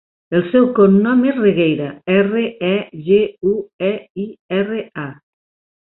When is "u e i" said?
3.53-4.29